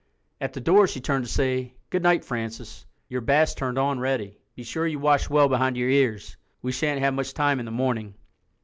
[0.39, 2.87] At the door she turned to say, "Good night, Francis.
[3.07, 4.39] Your bath's turned on ready.
[4.55, 6.37] Be sure you wash well behind your ears.
[6.63, 8.15] We shan't have much time in the morning."